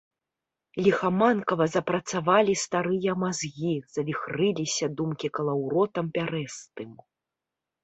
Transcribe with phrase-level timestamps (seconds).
[0.85, 6.89] Ліхаманкава запрацавалі старыя мазгі, завіхрыліся думкі калаўротам пярэстым.